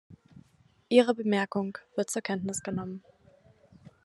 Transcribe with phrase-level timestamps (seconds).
[0.89, 3.03] Ihre Bemerkung wird zur Kenntnis genommen.